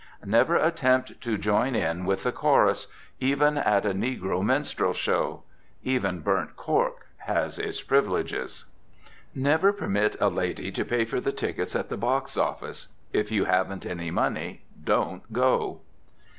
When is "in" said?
1.75-2.05